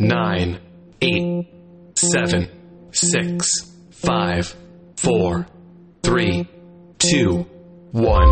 [0.00, 0.60] nine,
[1.02, 1.48] eight,
[1.96, 2.48] seven,
[2.92, 3.48] six,
[3.90, 4.54] five,
[4.96, 5.44] four,
[6.04, 6.48] three,
[6.98, 7.44] two,
[7.90, 8.28] one.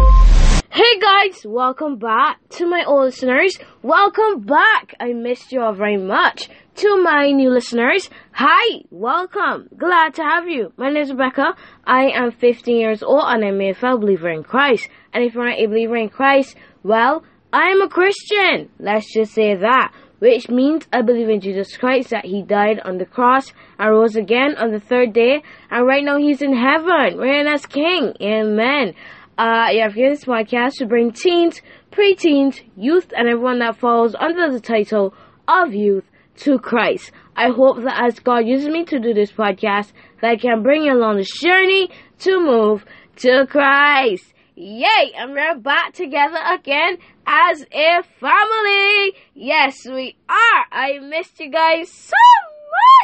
[0.71, 3.59] Hey guys, welcome back to my old listeners.
[3.83, 4.95] Welcome back.
[5.01, 6.49] I missed you all very much.
[6.77, 9.69] To my new listeners, hi, welcome.
[9.77, 10.73] Glad to have you.
[10.77, 11.57] My name is Rebecca.
[11.85, 14.89] I am 15 years old and I'm a fellow believer in Christ.
[15.13, 16.55] And if you're not a believer in Christ,
[16.85, 18.69] well, I am a Christian.
[18.79, 19.93] Let's just say that.
[20.19, 24.17] Which means I believe in Jesus Christ, that He died on the cross and rose
[24.17, 25.43] again on the third day.
[25.71, 28.15] And right now He's in heaven, reigning as King.
[28.21, 28.95] Amen.
[29.39, 31.61] Uh, yeah, I've this podcast to bring teens,
[31.93, 35.13] preteens, youth, and everyone that falls under the title
[35.47, 36.05] of youth
[36.37, 37.13] to Christ.
[37.37, 39.93] I hope that as God uses me to do this podcast,
[40.23, 41.91] that I can bring you along this journey
[42.21, 44.33] to move to Christ.
[44.59, 45.13] Yay!
[45.15, 46.97] And we're back together again
[47.27, 49.13] as a family.
[49.35, 50.65] Yes, we are.
[50.73, 52.17] I missed you guys so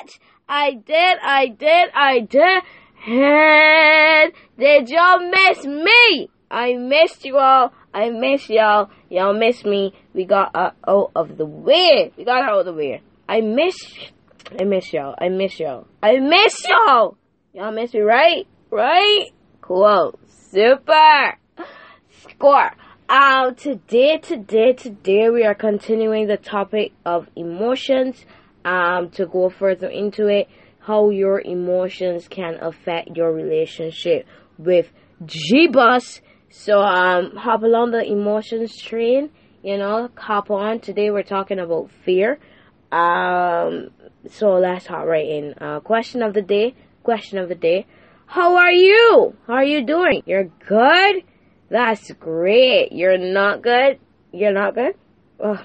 [0.01, 0.19] much.
[0.49, 2.63] I did, I did, I did.
[3.07, 6.31] And did y'all miss me?
[6.51, 7.75] I missed you all.
[7.93, 8.89] I miss y'all.
[9.11, 9.93] Y'all miss me.
[10.15, 12.15] We got uh, out of the way.
[12.17, 13.03] We got out of the way.
[13.29, 13.77] I miss.
[14.59, 15.17] I miss y'all.
[15.19, 15.87] I miss y'all.
[16.03, 17.19] I miss y'all.
[17.53, 18.47] Y'all miss me, right?
[18.71, 19.33] Right?
[19.61, 20.19] Cool.
[20.51, 21.39] Super.
[22.21, 22.73] Score.
[23.09, 28.25] Um, today, today, today, we are continuing the topic of emotions.
[28.65, 34.25] Um, to go further into it, how your emotions can affect your relationship
[34.57, 34.89] with
[35.27, 36.21] Jesus.
[36.49, 39.31] So, um, hop along the emotions train,
[39.65, 40.79] you know, hop on.
[40.79, 42.39] Today we're talking about fear.
[42.93, 43.91] Um,
[44.31, 45.55] so let's hop right in.
[45.61, 47.87] Uh, question of the day, question of the day.
[48.27, 49.35] How are you?
[49.49, 50.23] How are you doing?
[50.25, 51.25] You're good?
[51.73, 52.93] That's great.
[52.93, 53.99] You're not good?
[54.31, 54.95] You're not good?
[55.43, 55.59] Ugh.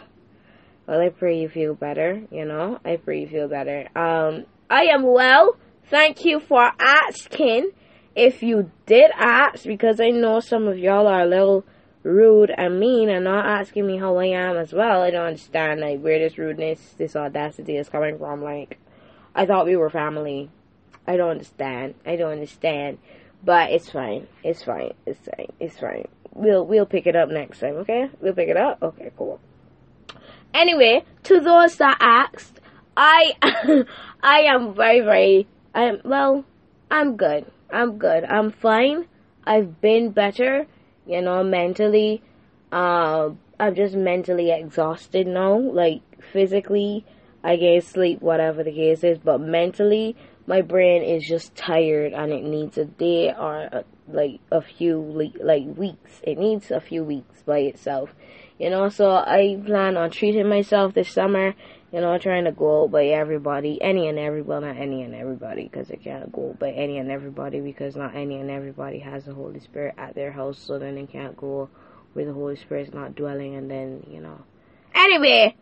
[0.88, 2.80] Well, I pray you feel better, you know?
[2.86, 3.90] I pray you feel better.
[3.94, 5.58] Um, I am well.
[5.90, 7.72] Thank you for asking.
[8.16, 11.66] If you did ask, because I know some of y'all are a little
[12.04, 15.82] rude and mean and not asking me how I am as well, I don't understand
[15.82, 18.42] like where this rudeness, this audacity is coming from.
[18.42, 18.80] Like,
[19.36, 20.50] I thought we were family.
[21.06, 21.96] I don't understand.
[22.06, 22.98] I don't understand.
[23.44, 24.28] But it's fine.
[24.44, 24.94] It's fine.
[25.06, 25.52] It's fine.
[25.60, 26.08] It's fine.
[26.34, 28.10] We'll we'll pick it up next time, okay?
[28.22, 28.82] We'll pick it up?
[28.82, 29.40] Okay, cool.
[30.54, 32.60] Anyway, to those that asked,
[32.96, 33.34] I
[34.22, 36.46] I am very very I am well,
[36.90, 37.46] I'm good.
[37.70, 38.24] I'm good.
[38.24, 39.08] I'm fine.
[39.46, 40.68] I've been better,
[41.06, 42.22] you know, mentally.
[42.72, 45.58] Uh, I'm just mentally exhausted now.
[45.58, 47.06] Like physically,
[47.44, 50.16] I get sleep, whatever the case is, but mentally,
[50.48, 55.02] my brain is just tired and it needs a day or a, like a few
[55.02, 56.22] like, like weeks.
[56.24, 58.10] It needs a few weeks by itself,
[58.58, 58.90] you know.
[58.90, 61.54] So I plan on treating myself this summer.
[61.90, 65.64] You know, trying to go out by everybody, any and everybody, not any and everybody,
[65.64, 69.34] because I can't go by any and everybody because not any and everybody has the
[69.34, 71.70] Holy Spirit at their house, so then they can't go
[72.12, 74.38] where the Holy Spirit's not dwelling, and then you know.
[74.94, 75.56] Anyway,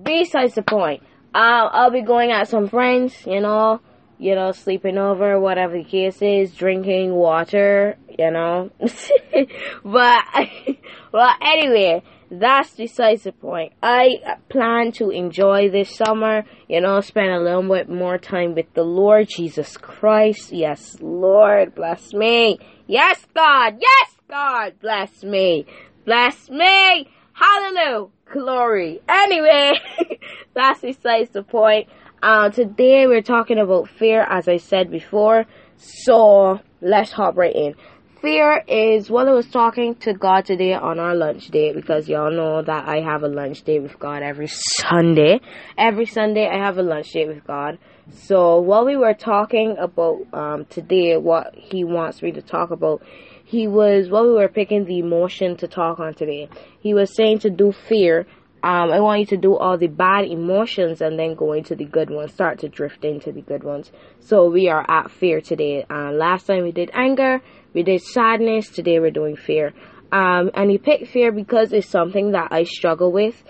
[0.00, 1.02] besides the point,
[1.34, 3.80] I'll be going out some friends, you know,
[4.22, 8.70] you know, sleeping over, whatever the case is, drinking water, you know.
[9.84, 10.24] but,
[11.12, 13.72] well, anyway, that's besides the point.
[13.82, 18.72] I plan to enjoy this summer, you know, spend a little bit more time with
[18.74, 20.52] the Lord Jesus Christ.
[20.52, 22.60] Yes, Lord, bless me.
[22.86, 23.78] Yes, God.
[23.80, 25.66] Yes, God, bless me.
[26.04, 27.08] Bless me.
[27.32, 28.06] Hallelujah.
[28.32, 29.02] Glory.
[29.08, 29.72] Anyway,
[30.54, 31.88] that's besides the point.
[32.22, 35.44] Uh, today we're talking about fear, as I said before.
[35.76, 37.74] So let's hop right in.
[38.20, 42.30] Fear is what I was talking to God today on our lunch date because y'all
[42.30, 45.40] know that I have a lunch date with God every Sunday.
[45.76, 47.78] Every Sunday I have a lunch date with God.
[48.12, 53.02] So while we were talking about um, today, what He wants me to talk about,
[53.44, 56.48] He was while we were picking the emotion to talk on today.
[56.78, 58.28] He was saying to do fear
[58.64, 61.84] um, I want you to do all the bad emotions and then go into the
[61.84, 62.32] good ones.
[62.32, 63.90] Start to drift into the good ones.
[64.20, 65.84] So we are at fear today.
[65.90, 67.40] Uh, last time we did anger,
[67.74, 68.68] we did sadness.
[68.68, 69.72] Today we're doing fear.
[70.12, 73.42] Um, and you pick fear because it's something that I struggle with.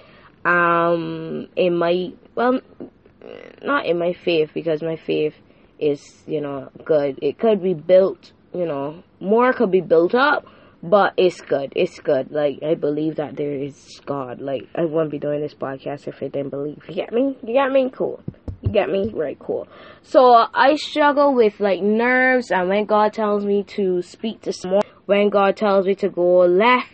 [0.47, 2.61] Um, in my well,
[3.63, 5.35] not in my faith because my faith
[5.79, 7.19] is you know good.
[7.21, 8.33] It could be built.
[8.55, 10.47] You know, more could be built up
[10.83, 11.73] but it's good.
[11.77, 12.31] It's good.
[12.31, 14.41] Like I believe that there is God.
[14.41, 16.83] Like I wouldn't be doing this podcast if I didn't believe.
[16.89, 17.37] You get me?
[17.47, 17.91] You get me?
[17.91, 18.21] Cool.
[18.63, 19.11] You get me?
[19.15, 19.69] Right, cool.
[20.03, 24.83] So I struggle with like nerves and when God tells me to speak to someone,
[25.07, 26.89] when God tells me to go left,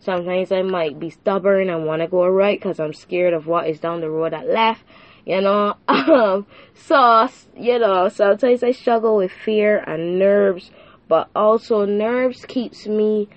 [0.00, 3.68] sometimes I might be stubborn and want to go right because I'm scared of what
[3.68, 4.82] is down the road at left.
[5.24, 5.74] you know.
[5.88, 10.70] Um, so you know, sometimes I struggle with fear and nerves,
[11.08, 13.28] but also nerves keeps me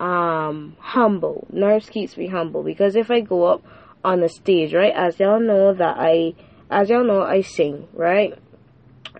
[0.00, 1.46] um humble.
[1.52, 3.62] Nerves keeps me humble because if I go up
[4.04, 6.34] on the stage, right, as y'all know that I,
[6.70, 8.38] as y'all know, I sing, right.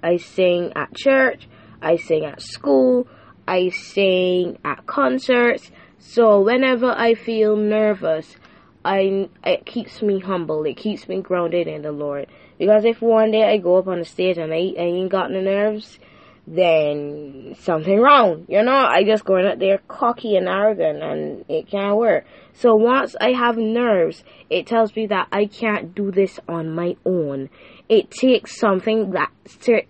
[0.02, 1.48] I sing at church.
[1.82, 3.06] I sing at school.
[3.46, 5.70] I sing at concerts.
[5.98, 8.36] So whenever I feel nervous,
[8.84, 10.64] I it keeps me humble.
[10.64, 12.28] It keeps me grounded in the Lord.
[12.58, 15.30] Because if one day I go up on the stage and I, I ain't got
[15.30, 15.98] the nerves,
[16.54, 18.46] then something wrong.
[18.48, 22.24] You know, I just going out there cocky and arrogant and it can't work.
[22.54, 26.96] So once I have nerves, it tells me that I can't do this on my
[27.04, 27.50] own.
[27.88, 29.30] It takes something that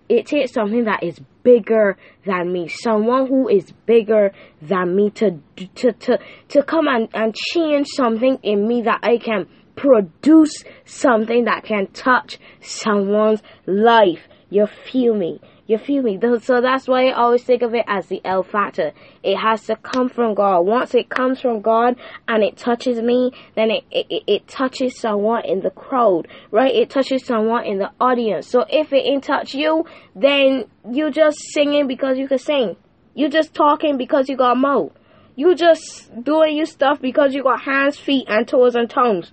[0.09, 4.31] it takes something that is bigger than me, someone who is bigger
[4.61, 5.39] than me to
[5.75, 6.19] to to
[6.49, 11.87] to come and, and change something in me that I can produce something that can
[11.87, 14.27] touch someone's life.
[14.49, 15.39] You feel me?
[15.69, 16.19] You feel me?
[16.41, 18.91] So that's why I always think of it as the L factor.
[19.21, 20.61] It has to come from God.
[20.61, 21.95] Once it comes from God
[22.27, 26.73] and it touches me, then it, it, it touches someone in the crowd, right?
[26.73, 28.47] It touches someone in the audience.
[28.47, 29.85] So if it ain't touch you,
[30.15, 32.75] then you just singing because you can sing.
[33.13, 34.93] You just talking because you got mouth.
[35.35, 39.31] You just doing your stuff because you got hands, feet, and toes and tongues.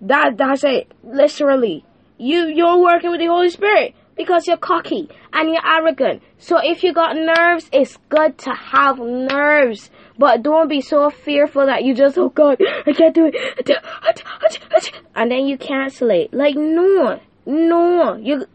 [0.00, 0.90] That that's it.
[1.04, 1.84] Literally.
[2.16, 6.22] You you're working with the Holy Spirit because you're cocky and you're arrogant.
[6.38, 9.90] So if you got nerves, it's good to have nerves.
[10.18, 13.70] But don't be so fearful that you just, oh God, I can't do it.
[15.14, 16.32] And then you cancel it.
[16.32, 18.16] Like, no, no.
[18.16, 18.46] You,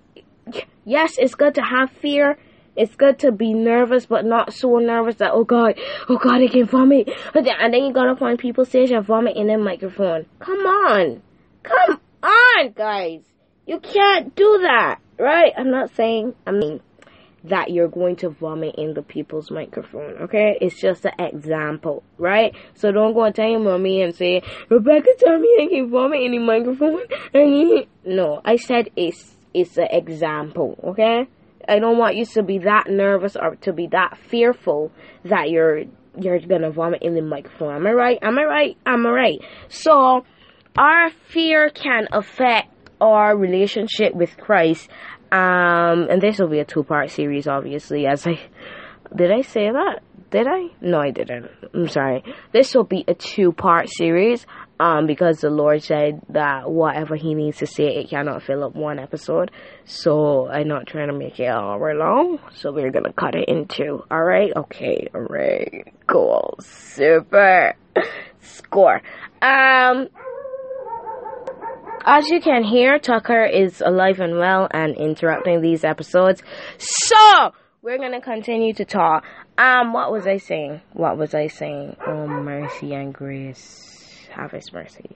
[0.86, 2.38] yes, it's good to have fear.
[2.76, 6.48] It's good to be nervous, but not so nervous that, oh God, oh God, I
[6.48, 7.10] can vomit.
[7.36, 10.26] And then you gotta find people stage and vomit in their microphone.
[10.40, 11.22] Come on.
[11.64, 13.22] Come on, guys.
[13.66, 15.54] You can't do that right?
[15.56, 16.82] I'm not saying, I mean,
[17.44, 20.58] that you're going to vomit in the people's microphone, okay?
[20.60, 22.54] It's just an example, right?
[22.76, 26.22] So don't go and tell your mommy and say, Rebecca told me I can vomit
[26.22, 27.02] in the microphone.
[28.06, 31.28] no, I said it's, it's an example, okay?
[31.68, 34.92] I don't want you to be that nervous or to be that fearful
[35.26, 35.84] that you're
[36.20, 37.74] you're gonna vomit in the microphone.
[37.74, 38.20] Am I right?
[38.22, 38.78] Am I right?
[38.86, 39.40] Am I right?
[39.70, 40.26] So
[40.76, 44.90] our fear can affect our relationship with Christ.
[45.32, 48.06] Um, and this will be a two part series, obviously.
[48.06, 48.40] As I
[49.16, 50.02] did, I say that?
[50.30, 50.68] Did I?
[50.80, 51.50] No, I didn't.
[51.74, 52.24] I'm sorry.
[52.54, 54.46] This will be a two part series.
[54.80, 58.74] Um, because the Lord said that whatever He needs to say, it cannot fill up
[58.76, 59.52] one episode.
[59.86, 62.40] So I'm not trying to make it an hour long.
[62.56, 64.04] So we're gonna cut it in two.
[64.10, 64.52] All right?
[64.56, 65.08] Okay.
[65.14, 65.94] All right.
[66.08, 66.56] Cool.
[66.62, 67.76] Super.
[68.42, 69.02] Score.
[69.42, 70.08] Um
[72.06, 76.42] as you can hear, Tucker is alive and well and interrupting these episodes.
[76.78, 77.52] So,
[77.82, 79.24] we're gonna continue to talk.
[79.58, 80.82] Um, what was I saying?
[80.94, 81.98] What was I saying?
[82.06, 84.28] Oh, mercy and grace.
[84.32, 85.16] Have his mercy.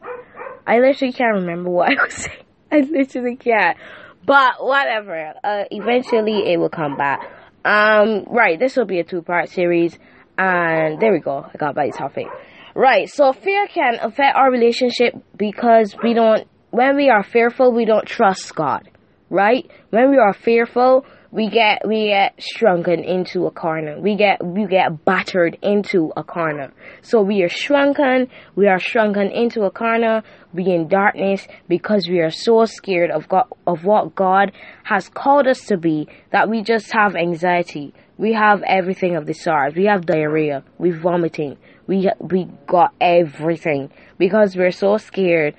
[0.67, 2.43] I literally can't remember what I was saying.
[2.71, 3.77] I literally can't.
[4.25, 5.33] But whatever.
[5.43, 7.21] Uh, eventually it will come back.
[7.63, 9.97] Um, right, this will be a two part series.
[10.38, 11.45] And there we go.
[11.51, 12.27] I got by topic.
[12.75, 16.45] Right, so fear can affect our relationship because we don't
[16.75, 18.89] when we are fearful, we don't trust God,
[19.30, 19.69] right?
[19.92, 24.00] When we are fearful, we get we get shrunken into a corner.
[24.00, 26.74] We get we get battered into a corner.
[27.01, 28.27] So we are shrunken.
[28.55, 30.24] We are shrunken into a corner.
[30.53, 34.51] We in darkness because we are so scared of God of what God
[34.84, 37.94] has called us to be that we just have anxiety.
[38.17, 39.75] We have everything of the SARS.
[39.75, 40.63] We have diarrhea.
[40.77, 41.58] We vomiting.
[41.88, 45.55] We we got everything because we're so scared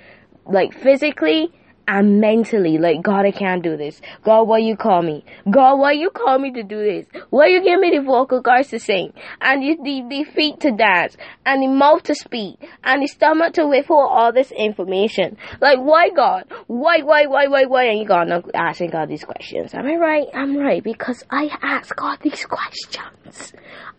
[0.49, 1.53] like physically
[1.89, 2.79] and mentally.
[2.79, 4.01] Like, God, I can't do this.
[4.25, 5.25] God, why you call me?
[5.49, 7.07] God, why you call me to do this?
[7.31, 9.13] Why you give me the vocal cords to sing?
[9.41, 11.17] And the, the, the feet to dance?
[11.45, 12.59] And the mouth to speak?
[12.83, 15.37] And the stomach to withhold all this information?
[15.61, 16.45] Like, why God?
[16.67, 17.85] Why, why, why, why, why?
[17.85, 19.75] And you God not asking God these questions.
[19.75, 20.27] Am I right?
[20.35, 20.83] I'm right.
[20.83, 23.53] Because I ask God these questions.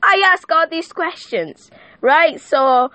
[0.04, 1.72] I ask God these questions.
[2.02, 2.40] Right?
[2.40, 2.90] So,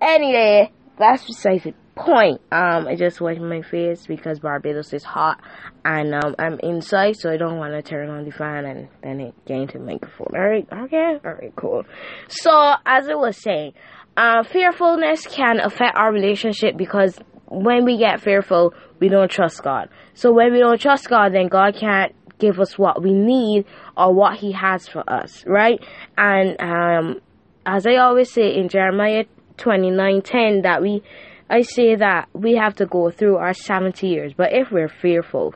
[0.00, 2.40] anyway, that's besides the point.
[2.52, 5.40] Um, I just washed my face because Barbados is hot
[5.84, 9.20] and um, I'm inside, so I don't want to turn on the fan and then
[9.20, 10.28] it get into the microphone.
[10.34, 11.84] Alright, okay, alright, cool.
[12.28, 13.72] So, as I was saying,
[14.16, 19.88] uh, fearfulness can affect our relationship because when we get fearful, we don't trust God.
[20.14, 23.64] So, when we don't trust God, then God can't give us what we need
[23.96, 25.80] or what He has for us, right?
[26.18, 27.20] And um,
[27.64, 29.24] as I always say in Jeremiah
[29.56, 31.02] 29:10 that we
[31.48, 35.54] I say that we have to go through our 70 years, but if we're fearful,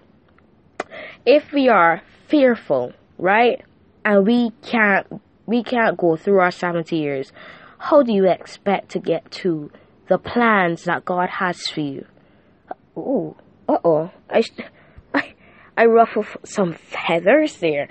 [1.27, 3.65] if we are fearful, right,
[4.05, 7.33] and we can't we can't go through our 70 years,
[7.79, 9.73] how do you expect to get to
[10.09, 12.07] the plans that God has for you?
[12.97, 13.37] Oh,
[13.69, 14.45] uh oh, I,
[15.13, 15.35] I,
[15.77, 17.89] I ruffle some feathers there.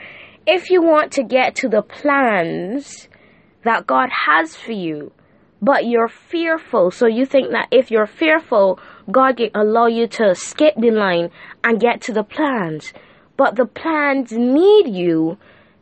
[0.47, 3.09] If you want to get to the plans
[3.65, 5.11] that God has for you,
[5.61, 6.91] but you're fearful.
[6.91, 8.79] So you think that if you're fearful,
[9.11, 11.31] God can allow you to skip the line
[11.63, 12.93] and get to the plans.
[13.37, 15.37] But the plans need you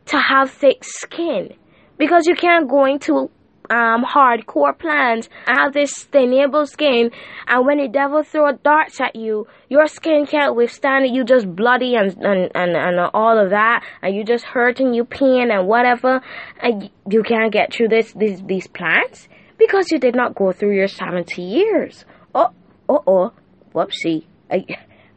[0.06, 1.54] to have thick skin
[1.96, 3.30] because you can't go into
[3.70, 7.10] um, hardcore plans and have this tenable skin.
[7.46, 11.12] And when the devil throw darts at you your skin can't withstand it.
[11.12, 13.84] You just bloody and, and, and, and all of that.
[14.00, 16.22] And you just hurting you pain and whatever.
[16.60, 20.74] And you can't get through this these these plans because you did not go through
[20.74, 22.04] your 70 years.
[22.34, 22.50] Oh,
[22.88, 23.32] oh, oh,
[23.74, 24.24] whoopsie.
[24.50, 24.64] I,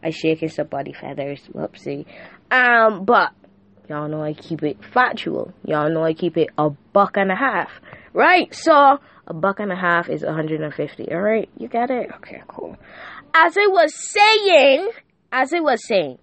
[0.03, 1.41] I shaking some body feathers.
[1.53, 2.05] Whoopsie.
[2.49, 3.31] Um, but
[3.87, 5.53] y'all know I keep it factual.
[5.63, 7.69] Y'all know I keep it a buck and a half.
[8.13, 8.53] Right?
[8.53, 11.07] So, a buck and a half is 150.
[11.11, 11.49] Alright?
[11.57, 12.09] You got it?
[12.17, 12.75] Okay, cool.
[13.33, 14.89] As I was saying,
[15.31, 16.17] as I was saying,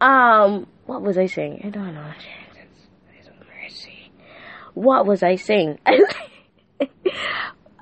[0.00, 1.62] um, what was I saying?
[1.64, 2.12] I don't know.
[2.14, 2.42] Jesus.
[4.74, 5.78] What was I saying?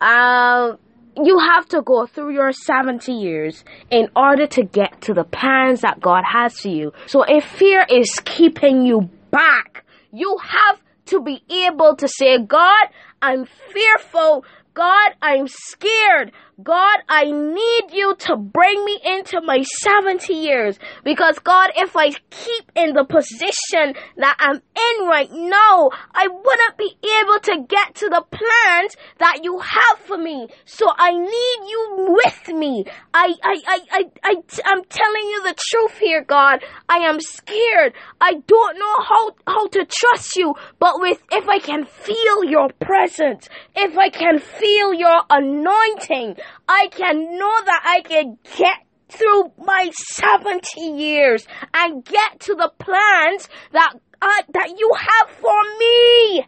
[0.00, 0.78] um,
[1.16, 5.83] you have to go through your 70 years in order to get to the plans
[5.83, 6.92] that God has for you.
[7.07, 12.87] So if fear is keeping you back, you have to be able to say, God,
[13.21, 14.45] I'm fearful.
[14.75, 16.33] God, I'm scared.
[16.62, 20.79] God, I need you to bring me into my 70 years.
[21.05, 26.76] Because God, if I keep in the position that I'm in right now, I wouldn't
[26.76, 30.49] be able to get to the plans that you have for me.
[30.64, 32.85] So I need you with me.
[33.14, 34.35] I, I, I, I, I,
[34.67, 36.64] I'm telling you the truth here, God.
[36.88, 37.95] I am scared.
[38.21, 42.69] I don't know how, how to trust you, but with, if I can feel your
[42.81, 46.37] presence, if I can feel your anointing,
[46.69, 48.78] I can know that I can get
[49.09, 55.62] through my 70 years and get to the plans that uh, that you have for
[55.78, 56.45] me.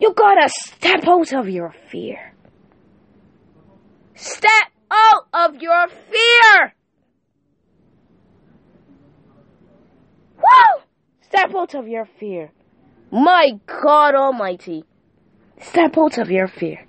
[0.00, 2.34] You gotta step out of your fear.
[4.14, 6.74] Step out of your fear.
[10.36, 10.82] Woo!
[11.20, 12.50] Step out of your fear.
[13.10, 14.84] My God Almighty.
[15.60, 16.86] Step out of your fear.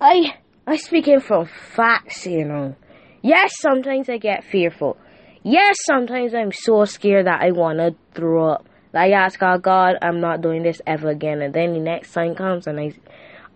[0.00, 0.34] I
[0.66, 2.76] I'm speaking from facts, you know.
[3.20, 4.96] Yes, sometimes I get fearful.
[5.42, 8.66] Yes, sometimes I'm so scared that I want to throw up.
[8.94, 11.42] I ask God, God, I'm not doing this ever again.
[11.42, 12.92] And then the next time comes and I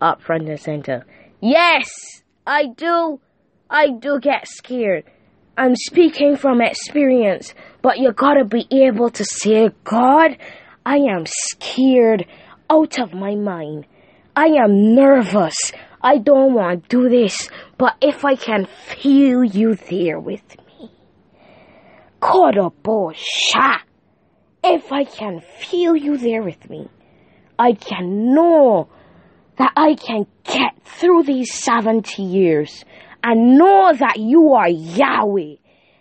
[0.00, 1.04] up front and center.
[1.40, 1.88] Yes,
[2.46, 3.20] I do.
[3.70, 5.04] I do get scared.
[5.56, 10.36] I'm speaking from experience, but you gotta be able to say, God,
[10.84, 12.26] I am scared
[12.68, 13.86] out of my mind.
[14.34, 15.72] I am nervous.
[16.06, 20.88] I don't want to do this, but if I can feel you there with me,
[22.22, 23.80] Korobosha, oh,
[24.62, 26.88] if I can feel you there with me,
[27.58, 28.88] I can know
[29.58, 32.84] that I can get through these 70 years
[33.25, 35.56] and know that you are Yahweh,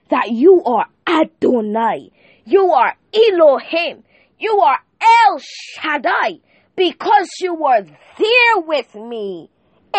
[0.09, 2.11] that you are Adonai,
[2.45, 4.03] you are Elohim,
[4.37, 6.41] you are El Shaddai,
[6.75, 9.49] because you were there with me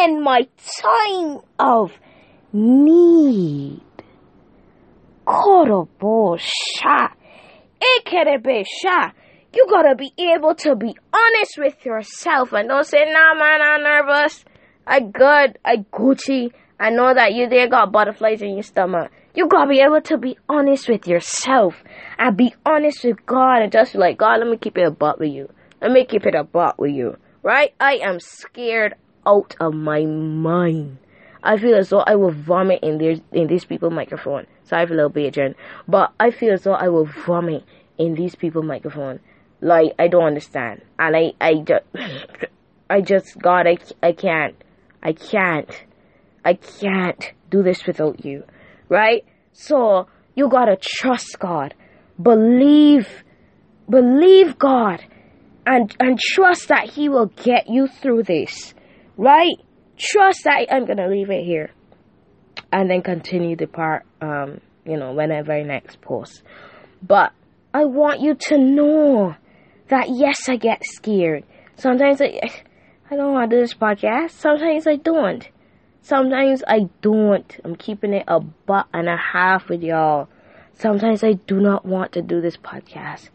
[0.05, 0.47] in my
[0.83, 1.93] time of
[2.53, 3.81] need.
[5.27, 7.11] Korobosha.
[7.81, 9.13] Ikerebesha.
[9.55, 13.83] You gotta be able to be honest with yourself and don't say, nah man, I'm
[13.83, 14.45] nervous.
[14.87, 15.59] I good.
[15.65, 16.53] I Gucci.
[16.79, 19.11] I know that you there got butterflies in your stomach.
[19.35, 21.83] You gotta be able to be honest with yourself
[22.19, 25.19] and be honest with God and just like, God, let me keep it a butt
[25.19, 25.51] with you.
[25.81, 27.17] Let me keep it a butt with you.
[27.43, 27.75] Right?
[27.81, 28.95] I am scared
[29.27, 30.99] out of my mind.
[31.43, 34.47] I feel as though I will vomit in their in these people microphone.
[34.65, 35.55] Sorry for a little Adrian,
[35.87, 37.65] but I feel as though I will vomit
[37.99, 39.21] in these people microphone.
[39.61, 41.85] Like I don't understand, and I I just
[42.91, 44.57] I just God I I can't
[45.03, 45.71] I can't
[46.45, 48.45] I can't do this without you,
[48.89, 49.25] right?
[49.53, 51.75] So you gotta trust God,
[52.21, 53.25] believe
[53.89, 55.05] believe God,
[55.65, 58.75] and and trust that He will get you through this
[59.17, 59.57] right?
[59.97, 61.71] Trust that I'm gonna leave it here,
[62.73, 66.43] and then continue the part, um, you know, whenever I next post.
[67.03, 67.33] But
[67.73, 69.35] I want you to know
[69.89, 71.45] that yes, I get scared.
[71.77, 72.41] Sometimes I,
[73.11, 74.31] I don't want to do this podcast.
[74.33, 75.49] Sometimes I don't.
[76.03, 77.61] Sometimes I don't.
[77.65, 80.29] I'm keeping it a butt and a half with y'all.
[80.75, 83.31] Sometimes I do not want to do this podcast,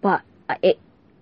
[0.00, 0.22] but
[0.62, 0.78] it,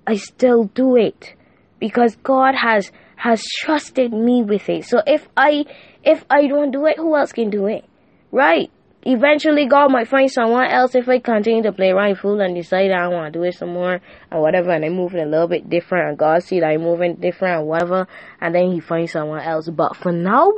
[0.07, 1.35] I still do it
[1.79, 4.85] because God has has trusted me with it.
[4.85, 5.65] So if I
[6.03, 7.85] if I don't do it, who else can do it?
[8.31, 8.71] Right?
[9.07, 12.91] Eventually, God might find someone else if I continue to play right fool and decide
[12.91, 15.69] I want to do it some more and whatever, and I'm moving a little bit
[15.69, 18.09] different, and God see that I'm moving different and whatever,
[18.41, 19.69] and then He finds someone else.
[19.69, 20.53] But for now,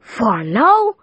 [0.00, 0.96] for now,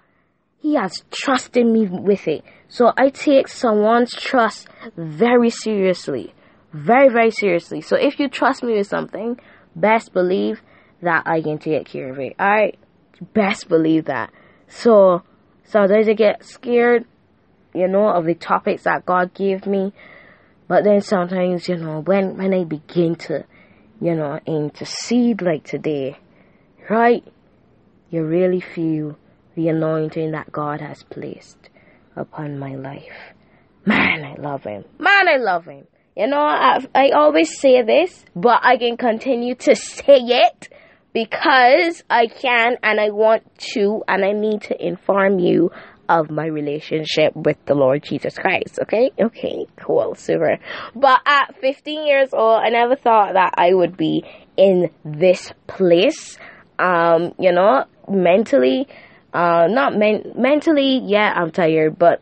[0.59, 2.43] He has trusted me with it.
[2.67, 6.35] So I take someone's trust very seriously.
[6.71, 7.81] Very, very seriously.
[7.81, 9.39] So if you trust me with something,
[9.75, 10.61] best believe
[11.05, 12.35] that I can take care of it.
[12.39, 12.77] Alright?
[13.33, 14.31] Best believe that.
[14.67, 15.23] So,
[15.63, 17.05] sometimes I get scared,
[17.73, 19.93] you know, of the topics that God gave me.
[20.67, 23.45] But then sometimes, you know, when, when I begin to,
[24.01, 26.17] you know, intercede like today,
[26.89, 27.23] right?
[28.09, 29.17] You really feel
[29.55, 31.69] the anointing that God has placed
[32.15, 33.33] upon my life.
[33.85, 34.83] Man, I love Him.
[34.99, 35.85] Man, I love Him.
[36.15, 40.69] You know, I, I always say this, but I can continue to say it
[41.15, 43.43] because I can and I want
[43.73, 45.71] to and I need to inform you
[46.09, 48.79] of my relationship with the Lord Jesus Christ.
[48.81, 49.11] Okay?
[49.19, 50.59] Okay, cool, super.
[50.93, 54.25] But at 15 years old, I never thought that I would be
[54.57, 56.37] in this place.
[56.77, 58.85] Um, you know, mentally,
[59.33, 62.21] uh, not men- mentally, yeah, I'm tired, but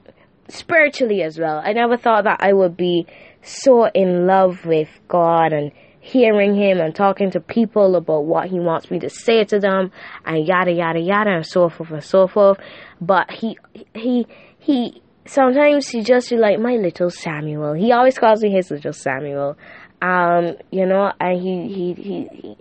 [0.50, 1.60] spiritually as well.
[1.66, 3.08] I never thought that I would be
[3.42, 5.72] so in love with God and
[6.04, 9.90] hearing him and talking to people about what he wants me to say to them
[10.26, 12.58] and yada yada yada and so forth and so forth.
[13.00, 13.58] But he
[13.94, 14.28] he
[14.60, 17.74] he sometimes he just be like my little Samuel.
[17.74, 19.58] He always calls me his little Samuel.
[20.02, 22.58] Um, you know, and he he he, he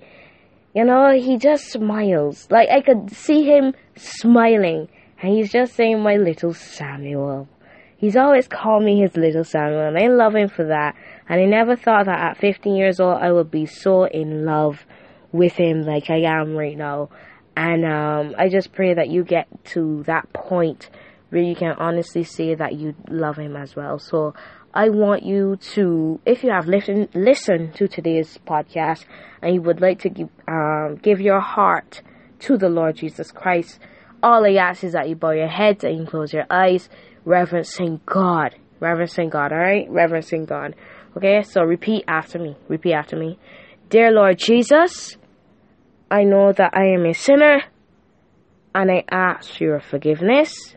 [0.73, 2.47] you know, he just smiles.
[2.49, 4.89] Like I could see him smiling
[5.21, 7.49] and he's just saying my little Samuel.
[7.97, 10.97] He's always called me his little Samuel, and I love him for that.
[11.29, 14.85] And I never thought that at 15 years old I would be so in love
[15.31, 17.11] with him like I am right now.
[17.57, 20.89] And um, I just pray that you get to that point
[21.31, 23.99] where you can honestly say that you love him as well.
[23.99, 24.35] So
[24.75, 29.05] I want you to, if you have listened listened to today's podcast
[29.43, 32.03] and you would like to give, um, give your heart
[32.41, 33.79] to the Lord Jesus Christ,
[34.23, 36.89] all I ask is that you bow your heads and you close your eyes
[37.25, 38.55] reverencing God.
[38.81, 39.89] Reverencing God, alright?
[39.91, 40.75] Reverencing God.
[41.17, 42.57] Okay, so repeat after me.
[42.69, 43.39] Repeat after me.
[43.91, 45.17] Dear Lord Jesus,
[46.11, 47.63] I know that I am a sinner
[48.75, 50.77] and I ask for your forgiveness.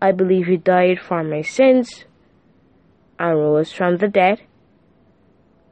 [0.00, 2.04] I believe you died for my sins
[3.18, 4.40] and rose from the dead.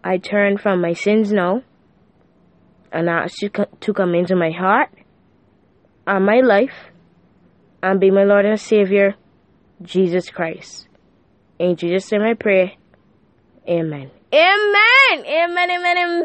[0.04, 1.62] I turn from my sins now
[2.92, 4.90] and ask you to come into my heart
[6.06, 6.90] and my life
[7.82, 9.14] and be my Lord and Savior
[9.82, 10.88] Jesus Christ.
[11.58, 12.78] In Jesus' name I pray.
[13.68, 14.10] Amen.
[14.34, 15.24] Amen.
[15.24, 15.70] Amen.
[15.70, 15.98] Amen.
[15.98, 16.24] Amen.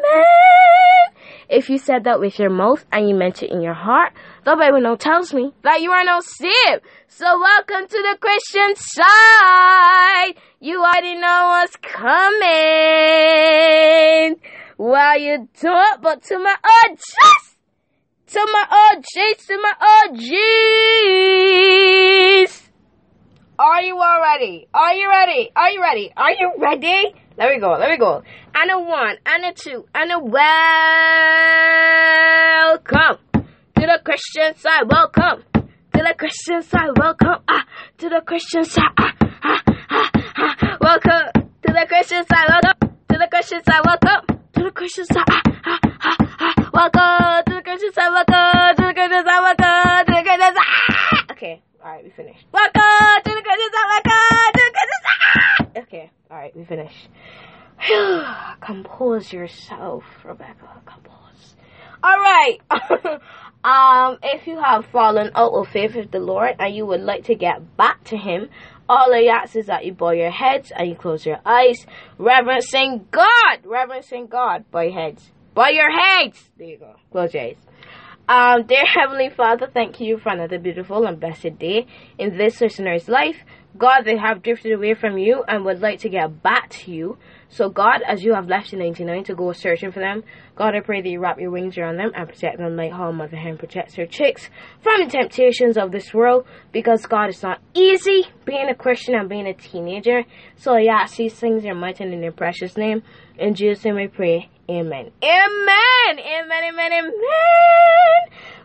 [1.50, 4.56] If you said that with your mouth and you meant it in your heart, the
[4.56, 6.82] Bible now tells me that you are no saved.
[7.08, 10.34] So welcome to the Christian side.
[10.60, 12.42] You already know what's coming.
[14.78, 16.56] Well, you don't, but to my
[16.90, 17.58] just
[18.28, 19.74] to my OGs, to my
[22.46, 22.67] OGs.
[23.60, 24.68] Are you all ready?
[24.72, 25.50] Are you ready?
[25.56, 26.14] Are you ready?
[26.16, 27.16] Are you ready?
[27.40, 27.72] Let me go.
[27.72, 28.22] Let me go.
[28.54, 30.38] And a one, and a two, and a welcome
[33.76, 34.84] to the Christian side.
[34.88, 36.90] Welcome to the Christian side.
[36.98, 37.66] Welcome ah,
[37.98, 38.84] to the Christian side.
[38.96, 40.78] Ah, ah, ah, ah.
[40.80, 41.32] Welcome
[41.66, 42.46] to the Christian side.
[42.50, 43.82] Welcome to the Christian side.
[43.84, 45.24] Welcome to the Christian side.
[45.28, 46.54] Ah, ah, ah, ah.
[46.74, 48.12] Welcome to the Christian side.
[48.14, 49.42] Welcome to the Christian side.
[49.42, 49.57] Welcome
[52.18, 53.70] the Christian
[55.04, 55.84] side.
[55.84, 56.12] Okay.
[56.30, 57.10] All right, we finished.
[58.62, 60.82] Compose yourself, Rebecca.
[60.86, 61.56] Compose.
[62.04, 62.58] All right.
[63.64, 67.26] um, if you have fallen out of faith with the Lord and you would like
[67.26, 68.50] to get back to Him,
[68.90, 71.86] all I ask is that you bow your heads and you close your eyes,
[72.18, 74.70] reverencing God, reverencing God.
[74.72, 75.32] Bow your heads.
[75.54, 76.50] Bow your heads.
[76.58, 76.96] There you go.
[77.12, 77.58] Close your eyes.
[78.30, 81.88] Um, dear Heavenly Father, thank you for another beautiful and blessed day
[82.18, 83.38] in this listener's life.
[83.78, 87.18] God, they have drifted away from you and would like to get back to you.
[87.48, 90.26] So, God, as you have left the 99 to go searching for them,
[90.58, 93.14] God, I pray that you wrap your wings around them and protect them like how
[93.14, 94.50] Mother Hen protects her chicks
[94.82, 96.46] from the temptations of this world.
[96.74, 100.24] Because, God, it's not easy being a Christian and being a teenager.
[100.58, 103.04] So, ask these things in your mighty and in your precious name.
[103.38, 104.50] In Jesus' name I pray.
[104.70, 105.12] Amen.
[105.24, 106.20] Amen.
[106.20, 106.64] Amen.
[106.66, 106.92] Amen.
[106.92, 107.14] Amen.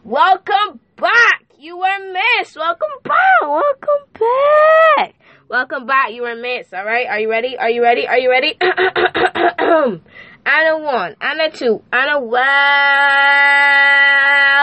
[0.04, 1.44] Welcome back.
[1.60, 2.56] You were missed.
[2.56, 3.40] Welcome back.
[3.42, 5.14] Welcome back.
[5.48, 6.10] Welcome back.
[6.12, 6.74] You were missed.
[6.74, 7.06] All right.
[7.06, 7.56] Are you ready?
[7.56, 8.08] Are you ready?
[8.08, 8.56] Are you ready?
[8.60, 10.00] and
[10.44, 12.20] a one, and a two, and a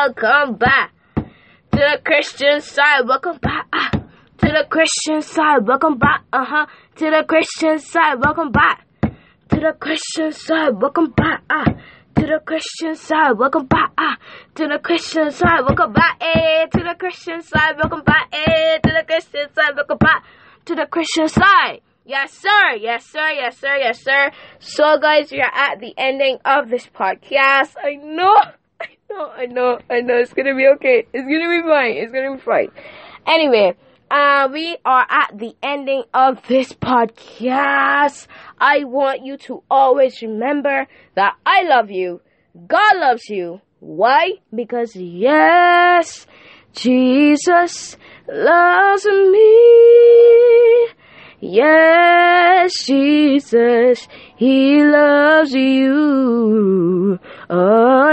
[0.05, 1.23] welcome back to
[1.71, 3.07] the Christian side.
[3.07, 3.67] Welcome back.
[3.71, 5.65] Ah, to the Christian side.
[5.65, 6.25] Welcome back.
[6.33, 6.65] Uh huh.
[6.97, 8.15] To the Christian side.
[8.21, 8.85] Welcome back.
[9.03, 10.81] To the Christian side.
[10.81, 11.43] Welcome back.
[11.49, 11.63] Ah
[12.19, 13.37] to the Christian side.
[13.37, 13.91] Welcome back.
[13.97, 14.17] Ah,
[14.55, 15.61] to the Christian side.
[15.61, 16.17] Welcome back.
[16.19, 17.77] Eh, to the Christian side.
[17.77, 18.27] Welcome back.
[18.33, 19.75] Eh, to the Christian side.
[19.75, 20.25] Welcome back
[20.65, 21.79] to the Christian side.
[22.05, 22.75] Yes, sir.
[22.77, 23.29] Yes, sir.
[23.31, 23.77] Yes, sir.
[23.77, 24.31] Yes, sir.
[24.59, 27.75] So, guys, we are at the ending of this podcast.
[27.81, 28.35] I know.
[28.81, 29.31] I know.
[29.31, 29.79] I know.
[29.89, 30.17] I know.
[30.17, 31.07] It's gonna be okay.
[31.13, 31.95] It's gonna be fine.
[32.03, 32.69] It's gonna be fine.
[33.27, 33.77] Anyway.
[34.11, 38.25] Uh, we are at the ending of this podcast.
[38.59, 42.21] I want you to always remember that I love you.
[42.67, 43.61] God loves you.
[43.79, 44.31] Why?
[44.53, 46.25] Because yes,
[46.73, 50.87] Jesus loves me.
[51.41, 57.19] Yes, Jesus, He loves you.
[57.49, 58.11] Oh,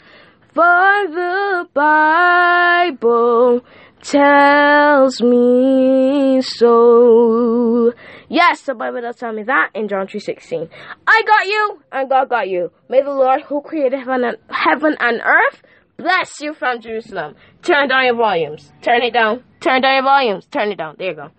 [0.53, 3.62] For the Bible
[4.03, 7.92] tells me so.
[8.29, 10.68] Yes, the Bible does tell me that in John 3.16.
[11.07, 12.71] I got you, and God got you.
[12.90, 15.62] May the Lord who created heaven and, heaven and earth
[15.97, 17.37] bless you from Jerusalem.
[17.62, 18.71] Turn down your volumes.
[18.83, 19.44] Turn it down.
[19.61, 20.44] Turn down your volumes.
[20.51, 20.97] Turn it down.
[20.99, 21.31] There you go.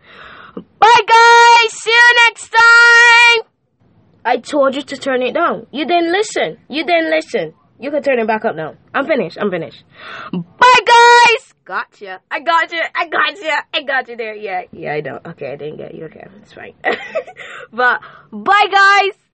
[0.79, 1.73] Bye, guys.
[1.73, 3.48] See you next time.
[4.25, 5.67] I told you to turn it down.
[5.71, 6.57] You didn't listen.
[6.67, 7.53] You didn't listen.
[7.79, 8.75] You can turn it back up now.
[8.93, 9.37] I'm finished.
[9.39, 9.83] I'm finished.
[10.33, 11.53] Bye, guys.
[11.63, 12.19] Gotcha.
[12.29, 12.81] I got you.
[12.95, 13.53] I got you.
[13.73, 14.33] I got you there.
[14.35, 14.63] Yeah.
[14.71, 15.19] Yeah, I know.
[15.25, 16.05] Okay, I didn't get you.
[16.05, 16.73] Okay, it's fine.
[17.71, 18.01] but
[18.31, 19.19] bye, guys.